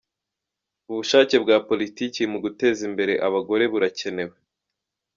Ubushake 0.91 1.35
bwa 1.43 1.57
Politiki 1.69 2.21
mu 2.31 2.37
guteza 2.43 2.81
imbere 2.89 3.13
abagore 3.27 3.63
buracyakenewe. 3.71 4.35